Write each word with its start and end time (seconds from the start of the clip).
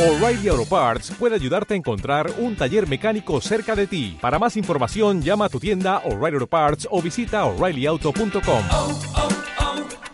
O'Reilly 0.00 0.48
Auto 0.48 0.64
Parts 0.64 1.10
puede 1.18 1.34
ayudarte 1.34 1.74
a 1.74 1.76
encontrar 1.76 2.30
un 2.38 2.56
taller 2.56 2.88
mecánico 2.88 3.38
cerca 3.42 3.76
de 3.76 3.86
ti. 3.86 4.16
Para 4.18 4.38
más 4.38 4.56
información, 4.56 5.20
llama 5.20 5.44
a 5.44 5.48
tu 5.50 5.60
tienda 5.60 5.98
O'Reilly 6.06 6.36
Auto 6.36 6.46
Parts 6.46 6.88
o 6.90 7.02
visita 7.02 7.44
oreillyauto.com. 7.44 8.64
oh, 8.70 8.98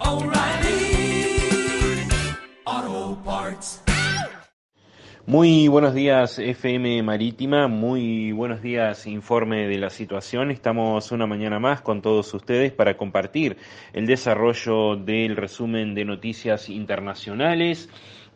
oh, 0.00 0.16
O'Reilly 0.16 1.38
Auto 2.64 3.22
Parts. 3.24 3.84
Muy 5.24 5.68
buenos 5.68 5.94
días 5.94 6.40
FM 6.40 7.04
Marítima, 7.04 7.68
muy 7.68 8.32
buenos 8.32 8.62
días 8.62 9.06
Informe 9.06 9.68
de 9.68 9.78
la 9.78 9.90
Situación. 9.90 10.50
Estamos 10.50 11.12
una 11.12 11.28
mañana 11.28 11.60
más 11.60 11.80
con 11.80 12.02
todos 12.02 12.34
ustedes 12.34 12.72
para 12.72 12.96
compartir 12.96 13.56
el 13.92 14.06
desarrollo 14.06 14.96
del 14.96 15.36
resumen 15.36 15.94
de 15.94 16.04
noticias 16.04 16.68
internacionales. 16.70 17.88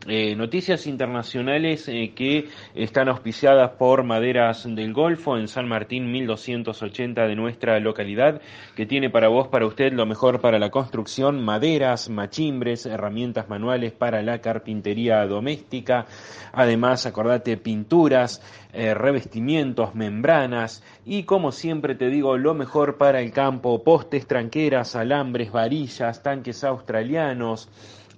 Eh, 0.07 0.35
noticias 0.35 0.87
internacionales 0.87 1.87
eh, 1.87 2.13
que 2.15 2.49
están 2.73 3.07
auspiciadas 3.07 3.73
por 3.73 4.03
Maderas 4.03 4.63
del 4.67 4.93
Golfo 4.93 5.37
en 5.37 5.47
San 5.47 5.67
Martín 5.67 6.11
1280 6.11 7.27
de 7.27 7.35
nuestra 7.35 7.79
localidad, 7.79 8.41
que 8.75 8.87
tiene 8.87 9.11
para 9.11 9.27
vos, 9.27 9.49
para 9.49 9.67
usted, 9.67 9.93
lo 9.93 10.07
mejor 10.07 10.41
para 10.41 10.57
la 10.57 10.71
construcción, 10.71 11.45
maderas, 11.45 12.09
machimbres, 12.09 12.87
herramientas 12.87 13.47
manuales 13.47 13.91
para 13.91 14.23
la 14.23 14.41
carpintería 14.41 15.23
doméstica, 15.27 16.07
además, 16.51 17.05
acordate, 17.05 17.57
pinturas, 17.57 18.41
eh, 18.73 18.95
revestimientos, 18.95 19.93
membranas 19.93 20.83
y 21.05 21.25
como 21.25 21.51
siempre 21.51 21.93
te 21.93 22.07
digo, 22.07 22.37
lo 22.37 22.55
mejor 22.55 22.97
para 22.97 23.21
el 23.21 23.31
campo, 23.31 23.83
postes, 23.83 24.25
tranqueras, 24.25 24.95
alambres, 24.95 25.51
varillas, 25.51 26.23
tanques 26.23 26.63
australianos, 26.63 27.69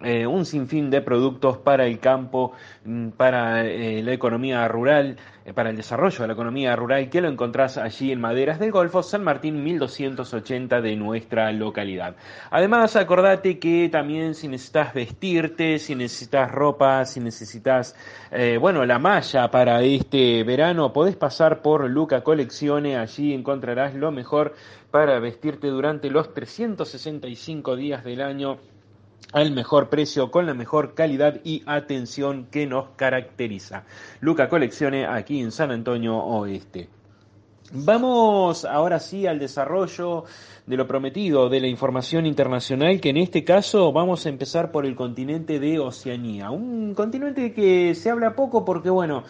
eh, 0.02 0.28
un 0.28 0.46
sinfín 0.46 0.90
de 0.90 1.02
productos 1.02 1.58
para 1.60 1.86
el 1.86 2.00
campo, 2.00 2.52
mm, 2.84 3.10
para 3.10 3.64
eh, 3.66 4.02
la 4.04 4.12
economía 4.12 4.68
rural, 4.68 5.18
eh, 5.46 5.54
para 5.54 5.70
el 5.70 5.78
desarrollo 5.78 6.20
de 6.20 6.28
la 6.28 6.34
economía 6.34 6.76
rural, 6.76 7.10
que 7.10 7.22
lo 7.22 7.30
encontrás 7.30 7.78
allí 7.78 8.12
en 8.12 8.20
Maderas 8.20 8.60
del 8.60 8.72
Golfo, 8.72 9.02
San 9.02 9.24
Martín 9.24 9.64
1280 9.64 10.82
de 10.82 10.96
nuestra 10.98 11.52
localidad. 11.54 12.16
Además, 12.50 12.96
acordate 12.96 13.60
que 13.60 13.88
también 13.90 14.36
si 14.36 14.48
necesitas 14.50 14.94
vestirte, 14.94 15.80
si 15.80 15.96
necesitas 15.96 16.52
ropa, 16.52 17.06
si 17.06 17.20
necesitas, 17.20 17.96
bueno, 18.60 18.86
la 18.86 19.00
malla 19.00 19.50
para 19.52 19.82
este 19.84 20.44
verano, 20.44 20.92
podés 20.92 21.16
pasar 21.16 21.62
por 21.62 21.90
Luca 21.90 22.24
Coleccione, 22.24 22.98
allí 22.98 23.34
encontrarás 23.34 23.94
lo 23.94 24.12
mejor 24.12 24.54
para 24.92 25.20
vestirte 25.20 25.68
durante 25.68 26.10
los 26.10 26.34
365 26.34 27.76
días 27.76 28.04
del 28.04 28.22
año 28.22 28.58
al 29.32 29.52
mejor 29.52 29.90
precio, 29.90 30.32
con 30.32 30.46
la 30.46 30.54
mejor 30.54 30.94
calidad 30.94 31.40
y 31.44 31.64
atención 31.66 32.48
que 32.52 32.68
nos 32.68 32.90
caracteriza. 32.96 33.84
Luca 34.20 34.50
Coleccione 34.50 35.06
aquí 35.06 35.40
en 35.40 35.52
San 35.52 35.72
Antonio 35.72 36.18
Oeste. 36.18 36.90
Vamos 37.76 38.66
ahora 38.66 39.00
sí 39.00 39.26
al 39.26 39.40
desarrollo 39.40 40.26
de 40.68 40.78
lo 40.78 40.86
prometido 40.86 41.50
de 41.50 41.60
la 41.60 41.68
información 41.68 42.28
internacional, 42.28 43.02
que 43.02 43.10
en 43.10 43.18
este 43.18 43.44
caso 43.44 43.92
vamos 43.92 44.26
a 44.26 44.30
empezar 44.30 44.72
por 44.72 44.86
el 44.86 44.96
continente 44.96 45.60
de 45.60 45.80
Oceanía, 45.80 46.52
un 46.52 46.94
continente 46.94 47.52
que 47.52 47.96
se 47.96 48.12
habla 48.12 48.36
poco 48.36 48.64
porque, 48.64 48.92
bueno, 48.92 49.24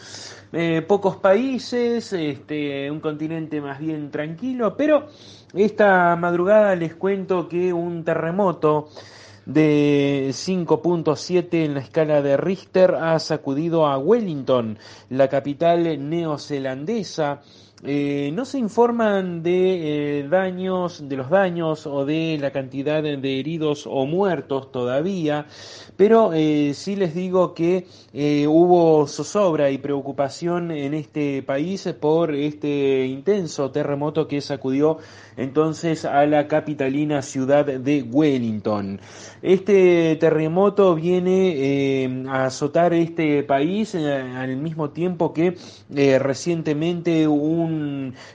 eh, 0.51 0.81
pocos 0.81 1.15
países, 1.15 2.11
este, 2.11 2.91
un 2.91 2.99
continente 2.99 3.61
más 3.61 3.79
bien 3.79 4.11
tranquilo, 4.11 4.75
pero 4.75 5.07
esta 5.53 6.15
madrugada 6.17 6.75
les 6.75 6.95
cuento 6.95 7.47
que 7.47 7.71
un 7.71 8.03
terremoto 8.03 8.89
de 9.45 10.29
5.7 10.31 11.65
en 11.65 11.73
la 11.73 11.79
escala 11.81 12.21
de 12.21 12.37
Richter 12.37 12.95
ha 12.95 13.19
sacudido 13.19 13.85
a 13.85 13.97
Wellington, 13.97 14.77
la 15.09 15.27
capital 15.27 16.09
neozelandesa. 16.09 17.41
Eh, 17.85 18.31
no 18.33 18.45
se 18.45 18.59
informan 18.59 19.43
de 19.43 20.19
eh, 20.19 20.27
daños, 20.29 21.09
de 21.09 21.17
los 21.17 21.29
daños 21.29 21.85
o 21.85 22.05
de 22.05 22.37
la 22.39 22.51
cantidad 22.51 23.03
de 23.03 23.39
heridos 23.39 23.83
o 23.85 24.05
muertos 24.05 24.71
todavía, 24.71 25.47
pero 25.97 26.31
eh, 26.33 26.71
sí 26.75 26.95
les 26.95 27.13
digo 27.13 27.53
que 27.53 27.85
hubo 28.47 29.05
zozobra 29.07 29.69
y 29.69 29.79
preocupación 29.79 30.71
en 30.71 30.93
este 30.93 31.43
país 31.43 31.93
por 31.99 32.33
este 32.33 33.05
intenso 33.05 33.71
terremoto 33.71 34.27
que 34.29 34.39
sacudió 34.39 34.99
entonces 35.35 36.05
a 36.05 36.25
la 36.25 36.47
capitalina 36.47 37.21
ciudad 37.21 37.65
de 37.65 38.03
Wellington. 38.03 39.01
Este 39.41 40.15
terremoto 40.17 40.95
viene 40.95 42.23
a 42.29 42.45
azotar 42.45 42.93
este 42.93 43.43
país 43.43 43.95
al 43.95 44.55
mismo 44.57 44.91
tiempo 44.91 45.33
que 45.33 45.57
recientemente 46.19 47.27
un 47.27 47.72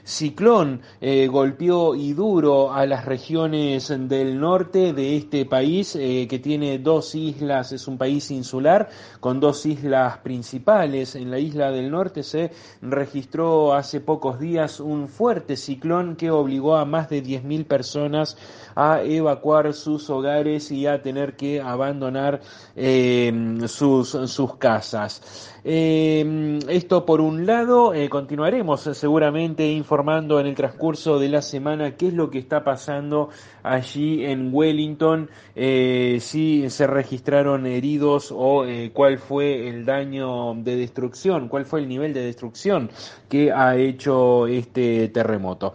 ciclón 0.03 0.81
eh, 1.01 1.27
golpeó 1.27 1.95
y 1.95 2.13
duro 2.13 2.71
a 2.73 2.85
las 2.85 3.05
regiones 3.05 3.87
del 3.89 4.39
norte 4.39 4.93
de 4.93 5.15
este 5.15 5.45
país 5.45 5.95
eh, 5.95 6.27
que 6.29 6.39
tiene 6.39 6.79
dos 6.79 7.15
islas, 7.15 7.71
es 7.71 7.87
un 7.87 7.97
país 7.97 8.31
insular 8.31 8.89
con 9.19 9.39
dos 9.39 9.65
islas 9.65 10.17
principales. 10.19 11.15
En 11.15 11.31
la 11.31 11.39
isla 11.39 11.71
del 11.71 11.89
norte 11.89 12.23
se 12.23 12.51
registró 12.81 13.73
hace 13.73 14.01
pocos 14.01 14.39
días 14.39 14.79
un 14.79 15.07
fuerte 15.07 15.55
ciclón 15.55 16.15
que 16.15 16.31
obligó 16.31 16.75
a 16.75 16.85
más 16.85 17.09
de 17.09 17.23
10.000 17.23 17.65
personas 17.65 18.37
a 18.75 19.01
evacuar 19.01 19.73
sus 19.73 20.09
hogares 20.09 20.71
y 20.71 20.87
a 20.87 21.01
tener 21.01 21.35
que 21.35 21.61
abandonar 21.61 22.41
eh, 22.75 23.59
sus, 23.67 24.09
sus 24.09 24.55
casas. 24.57 25.21
Esto 25.63 27.05
por 27.05 27.19
un 27.21 27.45
lado, 27.45 27.93
continuaremos 28.09 28.81
seguramente 28.93 29.28
informando 29.37 30.39
en 30.39 30.47
el 30.47 30.55
transcurso 30.55 31.19
de 31.19 31.29
la 31.29 31.41
semana 31.41 31.95
qué 31.95 32.07
es 32.07 32.13
lo 32.13 32.29
que 32.29 32.39
está 32.39 32.63
pasando 32.63 33.29
allí 33.63 34.25
en 34.25 34.49
Wellington, 34.53 35.29
eh, 35.55 36.17
si 36.21 36.69
se 36.69 36.87
registraron 36.87 37.65
heridos 37.65 38.31
o 38.31 38.65
eh, 38.65 38.91
cuál 38.93 39.17
fue 39.17 39.69
el 39.69 39.85
daño 39.85 40.55
de 40.55 40.75
destrucción, 40.75 41.47
cuál 41.47 41.65
fue 41.65 41.81
el 41.81 41.87
nivel 41.87 42.13
de 42.13 42.21
destrucción 42.21 42.89
que 43.27 43.51
ha 43.51 43.75
hecho 43.75 44.47
este 44.47 45.09
terremoto. 45.09 45.73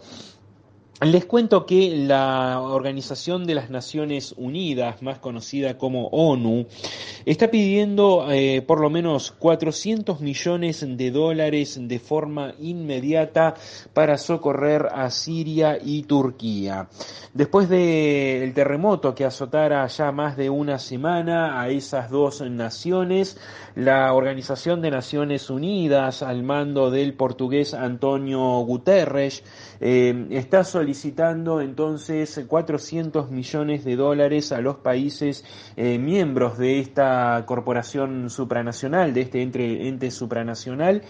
Les 1.01 1.25
cuento 1.25 1.65
que 1.65 1.93
la 1.93 2.61
Organización 2.61 3.45
de 3.45 3.53
las 3.53 3.69
Naciones 3.69 4.33
Unidas, 4.37 5.01
más 5.01 5.19
conocida 5.19 5.77
como 5.77 6.07
ONU, 6.07 6.67
está 7.25 7.51
pidiendo 7.51 8.31
eh, 8.31 8.61
por 8.61 8.79
lo 8.79 8.89
menos 8.89 9.31
400 9.31 10.21
millones 10.21 10.85
de 10.87 11.11
dólares 11.11 11.77
de 11.81 11.99
forma 11.99 12.53
inmediata 12.59 13.55
para 13.93 14.17
socorrer 14.17 14.87
a 14.89 15.09
Siria 15.09 15.77
y 15.83 16.03
Turquía. 16.03 16.87
Después 17.33 17.67
del 17.67 18.53
terremoto 18.53 19.13
que 19.13 19.25
azotara 19.25 19.85
ya 19.87 20.13
más 20.13 20.37
de 20.37 20.49
una 20.49 20.79
semana 20.79 21.59
a 21.59 21.67
esas 21.67 22.09
dos 22.09 22.39
naciones, 22.39 23.37
la 23.75 24.13
Organización 24.13 24.81
de 24.81 24.91
Naciones 24.91 25.49
Unidas, 25.49 26.23
al 26.23 26.43
mando 26.43 26.89
del 26.89 27.13
portugués 27.15 27.73
Antonio 27.73 28.39
Guterres, 28.61 29.43
eh, 29.79 30.27
está 30.31 30.63
solicitando 30.63 31.61
entonces 31.61 32.43
400 32.47 33.31
millones 33.31 33.83
de 33.83 33.95
dólares 33.95 34.51
a 34.51 34.61
los 34.61 34.77
países 34.77 35.43
eh, 35.75 35.97
miembros 35.97 36.57
de 36.57 36.79
esta 36.79 37.43
corporación 37.45 38.29
supranacional, 38.29 39.13
de 39.13 39.21
este 39.21 39.41
ente, 39.41 39.87
ente 39.87 40.11
supranacional, 40.11 41.01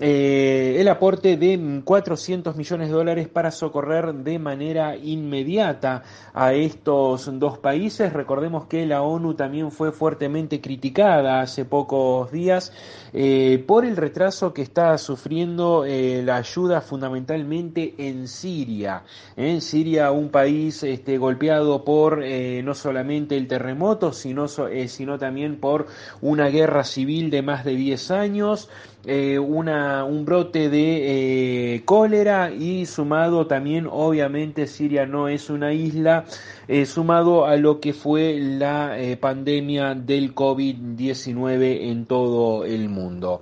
eh, 0.00 0.76
el 0.78 0.86
aporte 0.88 1.36
de 1.36 1.82
400 1.84 2.54
millones 2.54 2.88
de 2.88 2.94
dólares 2.94 3.28
para 3.28 3.50
socorrer 3.50 4.14
de 4.14 4.38
manera 4.38 4.96
inmediata 4.96 6.04
a 6.32 6.52
estos 6.52 7.28
dos 7.40 7.58
países. 7.58 8.12
Recordemos 8.12 8.66
que 8.66 8.86
la 8.86 9.02
ONU 9.02 9.34
también 9.34 9.72
fue 9.72 9.90
fuertemente 9.90 10.60
criticada 10.60 11.40
hace 11.40 11.64
pocos 11.64 12.30
días 12.30 12.72
eh, 13.12 13.64
por 13.66 13.84
el 13.84 13.96
retraso 13.96 14.54
que 14.54 14.62
está 14.62 14.96
sufriendo 14.98 15.84
eh, 15.84 16.22
la 16.24 16.36
ayuda 16.36 16.80
fundamentalmente 16.80 17.94
en 17.98 18.28
Siria. 18.28 19.02
En 19.36 19.60
Siria, 19.60 20.12
un 20.12 20.28
país 20.28 20.84
este, 20.84 21.18
golpeado 21.18 21.84
por 21.84 22.18
no 22.18 22.74
solamente 22.74 23.36
el 23.36 23.48
terremoto, 23.48 24.12
sino, 24.12 24.46
sino 24.48 25.18
también 25.18 25.58
por 25.58 25.86
una 26.20 26.48
guerra 26.48 26.84
civil 26.84 27.30
de 27.30 27.42
más 27.42 27.64
de 27.64 27.74
10 27.74 28.10
años 28.10 28.68
eh, 29.10 29.38
una, 29.38 30.04
un 30.04 30.26
brote 30.26 30.68
de 30.68 31.76
eh, 31.76 31.82
cólera 31.86 32.50
y 32.50 32.84
sumado 32.84 33.46
también, 33.46 33.88
obviamente, 33.90 34.66
Siria 34.66 35.06
no 35.06 35.28
es 35.28 35.48
una 35.48 35.72
isla, 35.72 36.26
eh, 36.68 36.84
sumado 36.84 37.46
a 37.46 37.56
lo 37.56 37.80
que 37.80 37.94
fue 37.94 38.38
la 38.38 38.94
pandemia 39.18 39.94
del 39.94 40.34
COVID-19 40.34 41.88
en 41.90 42.04
todo 42.04 42.66
el 42.66 42.90
mundo. 42.90 43.40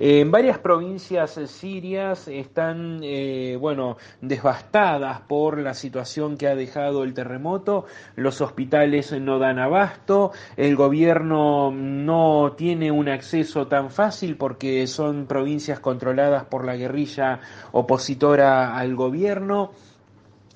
en 0.00 0.32
varias 0.32 0.58
provincias 0.58 1.38
sirias 1.46 2.26
están, 2.26 3.00
bueno, 3.60 3.96
devastadas 4.20 5.20
por 5.20 5.58
la 5.58 5.74
situación 5.74 6.36
que 6.36 6.48
ha 6.48 6.56
dejado 6.56 7.04
el 7.04 7.14
terremoto, 7.14 7.84
los 8.16 8.40
hospitales 8.40 9.12
no 9.12 9.38
dan 9.38 9.60
abasto, 9.60 10.32
el 10.56 10.74
gobierno 10.74 11.70
no 11.70 12.54
tiene 12.56 12.90
un 12.90 13.08
acceso 13.08 13.68
tan 13.68 13.90
fácil 13.90 14.36
porque 14.36 14.84
son 14.88 15.03
son 15.04 15.26
provincias 15.26 15.80
controladas 15.80 16.44
por 16.44 16.64
la 16.64 16.76
guerrilla 16.76 17.40
opositora 17.72 18.74
al 18.74 18.94
gobierno. 18.94 19.72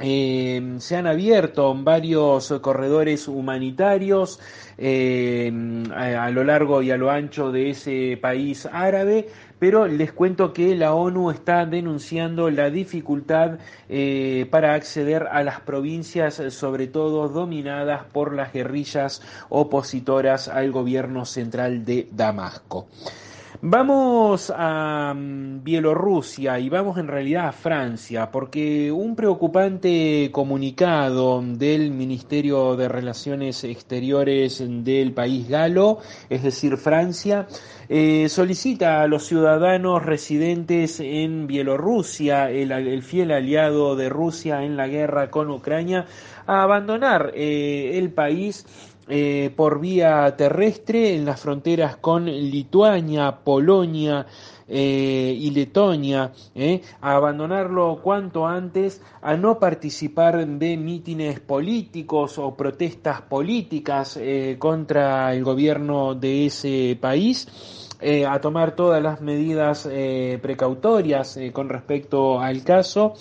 Eh, 0.00 0.76
se 0.78 0.96
han 0.96 1.06
abierto 1.08 1.74
varios 1.74 2.54
corredores 2.62 3.26
humanitarios 3.26 4.38
eh, 4.78 5.52
a, 5.92 6.30
lo 6.30 6.44
largo 6.44 6.82
y 6.82 6.92
a 6.92 6.96
lo 6.96 7.10
ancho 7.10 7.50
de 7.50 7.70
ese 7.70 8.16
país 8.22 8.66
árabe, 8.72 9.28
pero 9.58 9.86
les 9.88 10.12
cuento 10.12 10.52
que 10.52 10.76
la 10.76 10.94
ONU 10.94 11.32
está 11.32 11.66
denunciando 11.66 12.48
la 12.48 12.70
dificultad 12.70 13.58
eh, 13.88 14.46
para 14.50 14.74
acceder 14.74 15.26
a 15.32 15.42
las 15.42 15.60
provincias, 15.60 16.40
sobre 16.50 16.86
todo 16.86 17.28
dominadas 17.28 18.04
por 18.04 18.34
las 18.34 18.52
guerrillas 18.52 19.20
opositoras 19.48 20.46
al 20.46 20.70
gobierno 20.70 21.26
central 21.26 21.84
de 21.84 22.08
Damasco. 22.12 22.86
Vamos 23.60 24.52
a 24.56 25.12
mm, 25.16 25.64
Bielorrusia 25.64 26.60
y 26.60 26.68
vamos 26.68 26.96
en 26.96 27.08
realidad 27.08 27.48
a 27.48 27.52
Francia, 27.52 28.30
porque 28.30 28.92
un 28.92 29.16
preocupante 29.16 30.30
comunicado 30.30 31.42
del 31.42 31.90
Ministerio 31.90 32.76
de 32.76 32.86
Relaciones 32.86 33.64
Exteriores 33.64 34.62
del 34.64 35.12
país 35.12 35.48
galo, 35.48 35.98
es 36.30 36.44
decir, 36.44 36.76
Francia, 36.76 37.48
eh, 37.88 38.28
solicita 38.28 39.02
a 39.02 39.08
los 39.08 39.24
ciudadanos 39.24 40.06
residentes 40.06 41.00
en 41.00 41.48
Bielorrusia, 41.48 42.52
el, 42.52 43.02
fiel 43.02 43.32
aliado 43.32 43.96
de 43.96 44.08
Rusia 44.08 44.62
en 44.62 44.76
la 44.76 44.86
guerra 44.86 45.30
con 45.32 45.50
Ucrania, 45.50 46.06
a 46.46 46.62
abandonar 46.62 47.32
eh, 47.34 47.98
el 47.98 48.12
país 48.12 48.87
eh, 49.08 49.50
por 49.56 49.80
vía 49.80 50.36
terrestre 50.36 51.14
en 51.14 51.24
las 51.24 51.40
fronteras 51.40 51.96
con 51.96 52.26
Lituania, 52.26 53.38
Polonia 53.42 54.26
eh, 54.68 55.34
y 55.38 55.50
Letonia, 55.50 56.32
eh, 56.54 56.82
a 57.00 57.16
abandonarlo 57.16 58.00
cuanto 58.02 58.46
antes, 58.46 59.00
a 59.22 59.34
no 59.36 59.58
participar 59.58 60.46
de 60.46 60.76
mítines 60.76 61.40
políticos 61.40 62.38
o 62.38 62.54
protestas 62.54 63.22
políticas 63.22 64.18
contra 64.58 65.32
el 65.34 65.42
gobierno 65.42 66.14
de 66.14 66.46
ese 66.46 66.98
país. 67.00 67.48
a 68.28 68.40
tomar 68.40 68.76
todas 68.76 69.02
las 69.02 69.20
medidas 69.20 69.88
precautorias 70.40 71.36
con 71.52 71.68
respecto 71.68 72.38
al 72.38 72.62
caso 72.62 73.14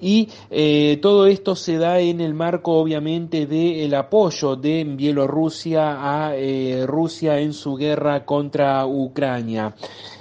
y 0.00 0.28
eh, 0.50 0.98
todo 1.02 1.26
esto 1.26 1.56
se 1.56 1.78
da 1.78 2.00
en 2.00 2.20
el 2.20 2.34
marco 2.34 2.72
obviamente 2.72 3.46
del 3.46 3.94
apoyo 3.94 4.56
de 4.56 4.84
Bielorrusia 4.84 6.26
a 6.26 6.36
eh, 6.36 6.84
Rusia 6.86 7.38
en 7.38 7.52
su 7.52 7.76
guerra 7.76 8.24
contra 8.24 8.86
Ucrania. 8.86 9.74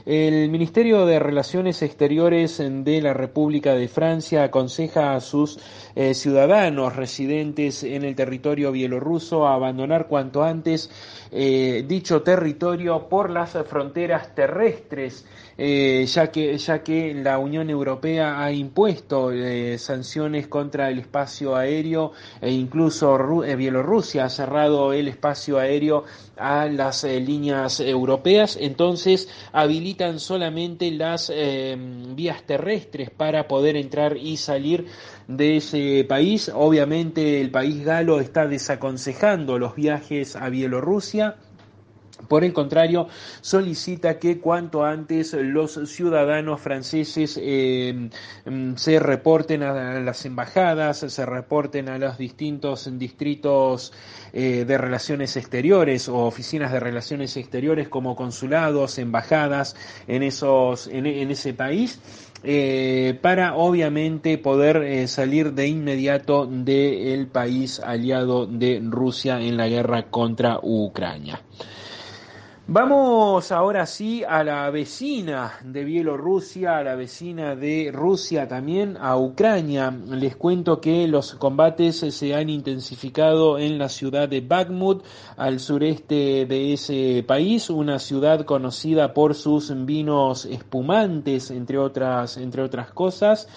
El 0.05 0.49
Ministerio 0.49 1.05
de 1.05 1.19
Relaciones 1.19 1.81
Exteriores 1.81 2.59
de 2.59 3.01
la 3.01 3.13
República 3.13 3.75
de 3.75 3.89
Francia 3.89 4.43
aconseja 4.43 5.13
a 5.13 5.19
sus 5.19 5.59
eh, 5.95 6.13
ciudadanos 6.13 6.95
residentes 6.95 7.83
en 7.83 8.05
el 8.05 8.15
territorio 8.15 8.71
bielorruso 8.71 9.45
a 9.45 9.55
abandonar 9.55 10.07
cuanto 10.07 10.43
antes 10.43 10.89
dicho 11.29 12.21
territorio 12.21 13.09
por 13.09 13.29
las 13.29 13.51
fronteras 13.67 14.33
terrestres 14.33 15.25
ya, 15.57 16.31
que, 16.31 16.57
ya 16.57 16.81
que 16.81 17.13
la 17.13 17.37
Unión 17.37 17.69
Europea 17.69 18.41
ha 18.41 18.49
impuesto 18.53 19.33
eh, 19.73 19.77
sanciones 19.77 20.47
contra 20.47 20.89
el 20.89 20.99
espacio 20.99 21.55
aéreo 21.55 22.11
e 22.41 22.51
incluso 22.51 23.43
eh, 23.43 23.55
Bielorrusia 23.55 24.25
ha 24.25 24.29
cerrado 24.29 24.93
el 24.93 25.07
espacio 25.07 25.59
aéreo 25.59 26.03
a 26.37 26.67
las 26.67 27.03
líneas 27.03 27.79
europeas, 27.79 28.57
entonces 28.61 29.27
habilitan 29.51 30.19
solamente 30.19 30.91
las 30.91 31.31
vías 32.15 32.43
terrestres 32.43 33.09
para 33.09 33.47
poder 33.47 33.75
entrar 33.75 34.17
y 34.17 34.37
salir 34.37 34.85
de 35.27 35.57
ese 35.57 36.05
país. 36.07 36.51
Obviamente 36.53 37.41
el 37.41 37.49
país 37.49 37.83
galo 37.83 38.19
está 38.19 38.45
desaconsejando 38.45 39.57
los 39.57 39.75
viajes 39.75 40.35
a 40.35 40.49
Bielorrusia 40.49 41.37
por 42.27 42.43
el 42.43 42.53
contrario, 42.53 43.07
solicita 43.41 44.19
que 44.19 44.39
cuanto 44.39 44.83
antes 44.83 45.33
los 45.33 45.79
ciudadanos 45.85 46.59
franceses 46.59 47.39
eh, 47.41 48.09
mm, 48.45 48.75
se 48.75 48.99
reporten 48.99 49.63
a 49.63 49.99
las 49.99 50.25
embajadas, 50.25 50.99
se 50.99 51.25
reporten 51.25 51.89
a 51.89 51.97
los 51.97 52.17
distintos 52.17 52.89
distritos 52.97 53.93
eh, 54.33 54.65
de 54.65 54.77
relaciones 54.77 55.37
exteriores 55.37 56.09
o 56.09 56.25
oficinas 56.25 56.71
de 56.71 56.79
relaciones 56.79 57.37
exteriores 57.37 57.87
como 57.87 58.15
consulados, 58.15 58.97
embajadas 58.97 59.75
en, 60.07 60.23
esos, 60.23 60.87
en, 60.87 61.05
ese 61.05 61.53
país. 61.53 61.99
Eh, 62.43 63.17
para 63.21 63.55
obviamente 63.55 64.37
poder 64.37 65.07
salir 65.07 65.53
de 65.53 65.67
inmediato 65.67 66.45
del 66.45 67.27
país 67.27 67.79
aliado 67.79 68.45
de 68.45 68.79
Rusia 68.83 69.41
en 69.41 69.57
la 69.57 69.67
guerra 69.67 70.03
contra 70.11 70.59
Ucrania. 70.61 71.41
Vamos 72.69 73.53
ahora 73.53 73.85
sí 73.85 74.25
a 74.27 74.43
la 74.43 74.69
vecina 74.71 75.53
de 75.63 75.85
Bielorrusia, 75.85 76.77
a 76.77 76.83
la 76.83 76.95
vecina 76.95 77.55
de 77.55 77.91
Rusia 77.93 78.49
también, 78.49 78.97
a 78.99 79.15
Ucrania. 79.17 79.89
Les 79.89 80.35
cuento 80.35 80.81
que 80.81 81.07
los 81.07 81.35
combates 81.35 81.99
se 82.13 82.35
han 82.35 82.49
intensificado 82.49 83.57
en 83.57 83.77
la 83.77 83.87
ciudad 83.87 84.27
de 84.27 84.41
Bakhmut, 84.41 85.05
al 85.37 85.61
sureste 85.61 86.45
de 86.45 86.73
ese 86.73 87.23
país, 87.25 87.69
una 87.69 87.99
ciudad 87.99 88.43
conocida 88.43 89.13
por 89.13 89.33
sus 89.33 89.73
vinos 89.85 90.43
espumantes, 90.43 91.51
entre 91.51 91.77
otras, 91.77 92.35
entre 92.35 92.63
otras 92.63 92.91
cosas. 92.91 93.47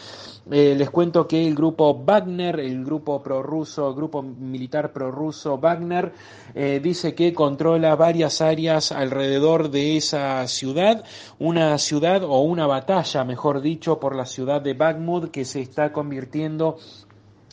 Eh, 0.50 0.74
les 0.76 0.90
cuento 0.90 1.28
que 1.28 1.46
el 1.46 1.54
grupo 1.54 2.02
Wagner, 2.04 2.58
el 2.58 2.84
grupo 2.84 3.22
prorruso, 3.22 3.94
grupo 3.94 4.20
militar 4.20 4.92
prorruso 4.92 5.58
Wagner, 5.58 6.12
eh, 6.54 6.80
dice 6.82 7.14
que 7.14 7.32
controla 7.32 7.94
varias 7.94 8.40
áreas 8.40 8.90
alrededor 8.90 9.70
de 9.70 9.96
esa 9.96 10.46
ciudad, 10.48 11.04
una 11.38 11.78
ciudad 11.78 12.24
o 12.24 12.40
una 12.40 12.66
batalla, 12.66 13.22
mejor 13.24 13.60
dicho, 13.60 14.00
por 14.00 14.16
la 14.16 14.26
ciudad 14.26 14.60
de 14.60 14.74
Bakhmut 14.74 15.30
que 15.30 15.44
se 15.44 15.60
está 15.60 15.92
convirtiendo 15.92 16.78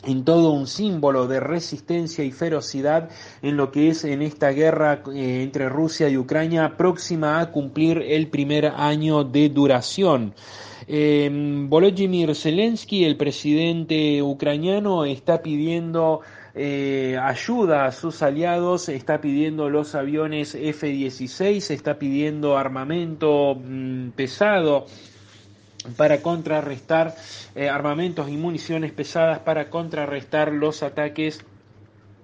en 0.06 0.24
todo 0.24 0.52
un 0.52 0.68
símbolo 0.68 1.28
de 1.28 1.40
resistencia 1.40 2.24
y 2.24 2.32
ferocidad 2.32 3.10
en 3.42 3.58
lo 3.58 3.72
que 3.72 3.90
es 3.90 4.04
en 4.04 4.22
esta 4.22 4.52
guerra 4.52 5.02
eh, 5.14 5.42
entre 5.44 5.70
Rusia 5.70 6.10
y 6.10 6.18
Ucrania 6.18 6.78
próxima 6.78 7.40
a 7.40 7.52
cumplir 7.52 8.04
el 8.08 8.28
primer 8.28 8.68
año 8.68 9.24
de 9.24 9.50
duración. 9.50 10.34
Eh, 10.88 11.30
Volodymyr 11.68 12.34
Zelensky, 12.34 13.04
el 13.04 13.18
presidente 13.18 14.22
ucraniano, 14.22 15.04
está 15.04 15.42
pidiendo 15.42 16.22
eh, 16.56 17.20
ayuda 17.22 17.86
a 17.86 17.92
sus 17.92 18.22
aliados, 18.24 18.88
está 18.88 19.20
pidiendo 19.20 19.70
los 19.70 19.96
aviones 19.96 20.56
F-16, 20.56 21.72
está 21.72 22.00
pidiendo 22.00 22.58
armamento 22.58 23.56
mm, 23.56 24.12
pesado 24.12 24.86
para 25.96 26.22
contrarrestar 26.22 27.16
eh, 27.56 27.70
armamentos 27.70 28.30
y 28.30 28.38
municiones 28.38 28.92
pesadas 28.92 29.40
para 29.40 29.70
contrarrestar 29.70 30.52
los 30.52 30.84
ataques 30.84 31.46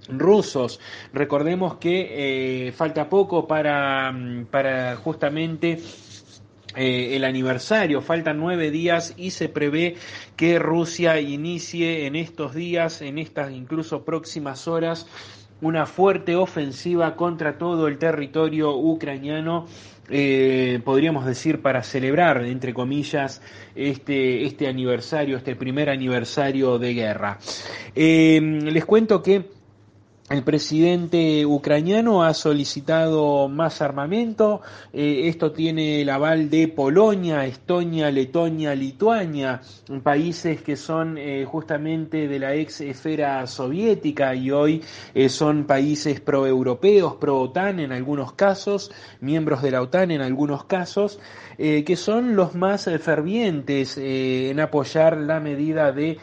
rusos. 0.10 0.80
Recordemos 1.14 1.76
que 1.76 2.68
eh, 2.68 2.72
falta 2.72 3.10
poco 3.10 3.48
para, 3.48 4.12
mm, 4.12 4.46
para 4.48 4.96
justamente 4.98 5.80
eh, 6.76 7.16
el 7.16 7.24
aniversario. 7.24 8.02
Faltan 8.02 8.38
nueve 8.38 8.72
días 8.72 9.14
y 9.16 9.32
se 9.32 9.50
prevé 9.50 9.96
que 10.36 10.60
Rusia 10.60 11.20
inicie 11.20 12.08
en 12.08 12.16
estos 12.16 12.56
días, 12.56 13.02
en 13.02 13.20
estas 13.20 13.52
incluso 13.52 14.04
próximas 14.04 14.68
horas, 14.68 15.08
una 15.62 15.86
fuerte 15.86 16.36
ofensiva 16.36 17.16
contra 17.16 17.58
todo 17.58 17.88
el 17.88 17.98
territorio 17.98 18.76
ucraniano. 18.76 19.68
Eh, 20.10 20.82
podríamos 20.84 21.26
decir 21.26 21.62
para 21.62 21.82
celebrar 21.82 22.44
entre 22.44 22.74
comillas 22.74 23.42
este, 23.76 24.46
este 24.46 24.68
aniversario, 24.68 25.38
este 25.38 25.56
primer 25.56 25.90
aniversario 25.90 26.78
de 26.78 26.94
guerra. 26.94 27.40
Eh, 27.96 28.40
les 28.42 28.86
cuento 28.86 29.24
que 29.24 29.50
el 30.30 30.44
presidente 30.44 31.46
ucraniano 31.46 32.24
ha 32.24 32.34
solicitado 32.34 33.50
más 33.50 33.82
armamento. 33.82 34.62
Eh, 34.94 35.28
esto 35.28 35.52
tiene 35.52 36.02
el 36.02 36.10
aval 36.10 36.50
de 36.50 36.70
Polonia, 36.70 37.46
Estonia, 37.46 38.10
Letonia, 38.10 38.74
Lituania, 38.74 39.62
países 40.02 40.62
que 40.62 40.78
son 40.78 41.18
eh, 41.18 41.46
justamente 41.46 42.30
de 42.30 42.40
la 42.40 42.56
ex 42.56 42.80
esfera 42.82 43.46
soviética 43.48 44.34
y 44.34 44.50
hoy 44.50 44.82
eh, 45.14 45.28
son 45.28 45.66
países 45.66 46.22
proeuropeos, 46.22 47.16
pro-OTAN 47.16 47.82
en 47.82 47.92
algunos 47.92 48.32
casos, 48.32 48.92
miembros 49.20 49.62
de 49.62 49.72
la 49.72 49.82
OTAN 49.82 50.12
en 50.12 50.22
algunos 50.22 50.64
casos, 50.64 51.20
que 51.56 51.96
son 51.96 52.36
los 52.36 52.56
más 52.56 52.90
fervientes 53.00 53.96
en 54.00 54.60
apoyar 54.60 55.18
la 55.18 55.40
medida 55.40 55.92
de 55.92 56.18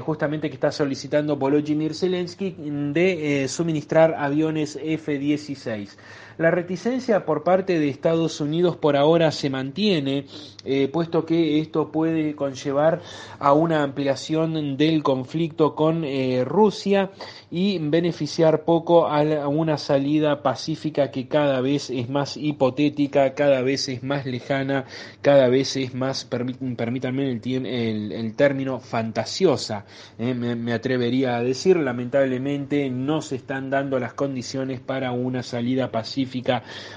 justamente 0.00 0.48
que 0.48 0.54
está 0.54 0.70
solicitando 0.70 1.36
Volodymyr 1.36 1.92
Zelensky 1.92 2.54
de 2.56 3.29
suministrar 3.48 4.14
aviones 4.18 4.76
F-16. 4.76 5.96
La 6.40 6.50
reticencia 6.50 7.26
por 7.26 7.42
parte 7.42 7.78
de 7.78 7.90
Estados 7.90 8.40
Unidos 8.40 8.74
por 8.74 8.96
ahora 8.96 9.30
se 9.30 9.50
mantiene, 9.50 10.24
eh, 10.64 10.88
puesto 10.88 11.26
que 11.26 11.60
esto 11.60 11.92
puede 11.92 12.34
conllevar 12.34 13.02
a 13.38 13.52
una 13.52 13.82
ampliación 13.82 14.78
del 14.78 15.02
conflicto 15.02 15.74
con 15.74 16.02
eh, 16.02 16.42
Rusia 16.46 17.10
y 17.50 17.78
beneficiar 17.78 18.64
poco 18.64 19.06
a, 19.06 19.48
una 19.48 19.76
salida 19.76 20.42
pacífica 20.42 21.10
que 21.10 21.28
cada 21.28 21.60
vez 21.60 21.90
es 21.90 22.08
más 22.08 22.38
hipotética, 22.38 23.34
cada 23.34 23.60
vez 23.60 23.90
es 23.90 24.02
más 24.02 24.24
lejana, 24.24 24.86
cada 25.20 25.46
vez 25.48 25.76
es 25.76 25.92
más, 25.94 26.24
permítanme 26.24 27.32
el, 27.32 28.12
el, 28.12 28.34
término, 28.34 28.80
fantasiosa, 28.80 29.84
eh, 30.18 30.32
me, 30.32 30.56
me 30.56 30.72
atrevería 30.72 31.36
a 31.36 31.42
decir, 31.42 31.76
lamentablemente 31.76 32.88
no 32.88 33.20
se 33.20 33.36
están 33.36 33.68
dando 33.68 33.98
las 33.98 34.14
condiciones 34.14 34.80
para 34.80 35.12
una 35.12 35.42
salida 35.42 35.90
pacífica 35.90 36.29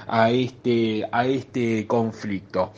a 0.06 0.30
este, 0.30 1.04
a 1.10 1.26
este 1.26 1.86
conflicto. 1.86 2.72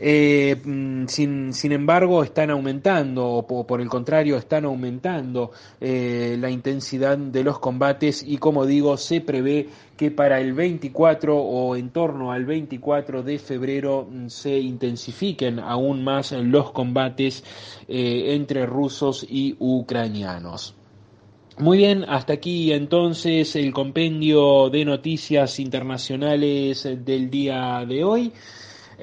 Eh, 0.00 0.60
mm, 0.62 1.06
sin, 1.06 1.52
sin, 1.54 1.72
embargo, 1.72 2.22
están 2.22 2.50
aumentando, 2.50 3.26
o 3.26 3.66
por 3.66 3.80
el 3.80 3.88
contrario, 3.88 4.36
están 4.36 4.64
aumentando 4.64 5.52
eh, 5.80 6.36
la 6.38 6.50
intensidad 6.50 7.16
de 7.16 7.44
los 7.44 7.58
combates 7.58 8.22
y, 8.26 8.38
como 8.38 8.66
digo, 8.66 8.96
se 8.96 9.20
prevé 9.20 9.68
que 9.96 10.10
para 10.10 10.40
el 10.40 10.52
24 10.52 11.36
o 11.36 11.76
en 11.76 11.90
torno 11.90 12.32
al 12.32 12.44
24 12.44 13.22
de 13.22 13.38
febrero 13.38 14.08
mm, 14.10 14.28
se 14.28 14.58
intensifiquen 14.58 15.60
aún 15.60 16.02
más 16.02 16.32
los 16.32 16.72
combates 16.72 17.44
eh, 17.88 18.34
entre 18.34 18.66
rusos 18.66 19.24
y 19.28 19.56
ucranianos. 19.58 20.74
Muy 21.58 21.78
bien, 21.78 22.04
hasta 22.08 22.32
aquí 22.32 22.72
entonces 22.72 23.54
el 23.54 23.72
compendio 23.72 24.70
de 24.70 24.84
noticias 24.84 25.60
internacionales 25.60 26.82
del 26.82 27.30
día 27.30 27.84
de 27.86 28.02
hoy. 28.02 28.32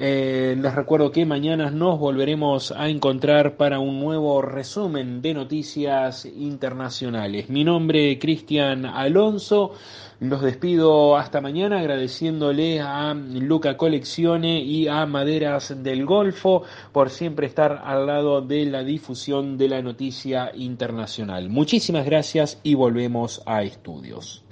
Eh, 0.04 0.56
les 0.60 0.74
recuerdo 0.74 1.12
que 1.12 1.24
mañana 1.24 1.70
nos 1.70 1.96
volveremos 1.96 2.72
a 2.72 2.88
encontrar 2.88 3.56
para 3.56 3.78
un 3.78 4.00
nuevo 4.00 4.42
resumen 4.42 5.22
de 5.22 5.32
noticias 5.32 6.24
internacionales. 6.24 7.48
Mi 7.48 7.62
nombre 7.62 8.10
es 8.10 8.18
Cristian 8.18 8.84
Alonso. 8.84 9.74
Los 10.18 10.42
despido 10.42 11.16
hasta 11.16 11.40
mañana 11.40 11.78
agradeciéndole 11.78 12.80
a 12.80 13.14
Luca 13.14 13.76
Coleccione 13.76 14.60
y 14.64 14.88
a 14.88 15.06
Maderas 15.06 15.80
del 15.84 16.04
Golfo 16.04 16.64
por 16.90 17.08
siempre 17.08 17.46
estar 17.46 17.80
al 17.84 18.04
lado 18.08 18.40
de 18.40 18.66
la 18.66 18.82
difusión 18.82 19.56
de 19.56 19.68
la 19.68 19.82
noticia 19.82 20.50
internacional. 20.56 21.48
Muchísimas 21.48 22.04
gracias 22.04 22.58
y 22.64 22.74
volvemos 22.74 23.40
a 23.46 23.62
estudios. 23.62 24.42